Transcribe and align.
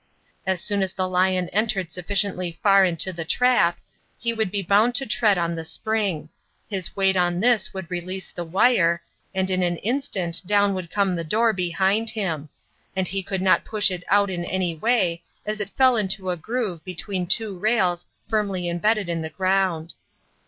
As 0.47 0.61
soon 0.63 0.81
as 0.81 0.93
the 0.93 1.07
lion 1.07 1.47
entered 1.49 1.91
sufficiently 1.91 2.57
far 2.63 2.83
into 2.83 3.13
the 3.13 3.23
trap, 3.23 3.77
he 4.17 4.33
would 4.33 4.49
be 4.49 4.63
bound 4.63 4.95
to 4.95 5.05
tread 5.05 5.37
on 5.37 5.53
the 5.53 5.63
spring; 5.63 6.29
his 6.67 6.95
weight 6.95 7.15
on 7.15 7.39
this 7.39 7.71
would 7.71 7.85
release 7.91 8.31
the 8.31 8.43
wire, 8.43 9.03
and 9.35 9.51
in 9.51 9.61
an 9.61 9.77
instant 9.77 10.41
down 10.47 10.73
would 10.73 10.89
come 10.89 11.15
the 11.15 11.23
door 11.23 11.53
behind 11.53 12.09
him; 12.09 12.49
and 12.95 13.09
he 13.09 13.21
could 13.21 13.43
not 13.43 13.63
push 13.63 13.91
it 13.91 14.03
out 14.07 14.31
in 14.31 14.43
any 14.43 14.73
way, 14.73 15.21
as 15.45 15.59
it 15.59 15.69
fell 15.69 15.95
into 15.95 16.31
a 16.31 16.35
groove 16.35 16.83
between 16.83 17.27
two 17.27 17.55
rails 17.59 18.07
firmly 18.27 18.67
embedded 18.67 19.07
in 19.07 19.21
the 19.21 19.29
ground. 19.29 19.93